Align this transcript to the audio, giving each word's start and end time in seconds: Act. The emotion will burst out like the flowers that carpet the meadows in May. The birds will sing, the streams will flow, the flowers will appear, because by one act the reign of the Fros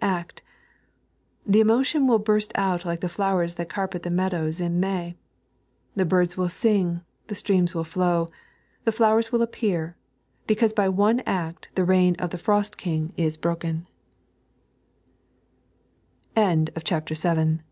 Act. 0.00 0.42
The 1.44 1.58
emotion 1.58 2.06
will 2.06 2.20
burst 2.20 2.52
out 2.54 2.84
like 2.84 3.00
the 3.00 3.08
flowers 3.08 3.54
that 3.54 3.68
carpet 3.68 4.04
the 4.04 4.10
meadows 4.10 4.60
in 4.60 4.78
May. 4.78 5.16
The 5.96 6.04
birds 6.04 6.36
will 6.36 6.48
sing, 6.48 7.00
the 7.26 7.34
streams 7.34 7.74
will 7.74 7.82
flow, 7.84 8.28
the 8.84 8.92
flowers 8.92 9.32
will 9.32 9.42
appear, 9.42 9.96
because 10.46 10.72
by 10.72 10.88
one 10.88 11.18
act 11.26 11.68
the 11.74 11.82
reign 11.84 12.14
of 12.20 12.30
the 12.30 12.38
Fros 12.38 12.70